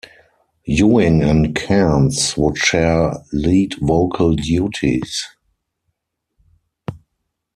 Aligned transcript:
Ewing 0.67 1.21
and 1.21 1.53
Cairns 1.55 2.35
would 2.35 2.57
share 2.57 3.23
lead 3.31 3.75
vocal 3.79 4.33
duties. 4.33 5.27